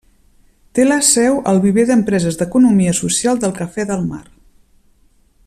Té 0.77 0.85
la 0.85 0.95
seu 1.09 1.37
al 1.51 1.61
viver 1.65 1.85
d'empreses 1.91 2.39
d'economia 2.41 2.95
social 3.01 3.43
del 3.45 3.55
Cafè 3.61 3.87
de 3.93 3.99
Mar. 4.09 4.25